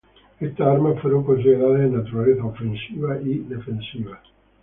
Estas 0.39 0.67
armas 0.67 0.99
fueron 0.99 1.23
consideradas 1.23 1.81
de 1.81 1.89
naturaleza 1.91 2.43
ofensiva 2.43 3.19
y 3.21 3.37
defensiva. 3.37 4.19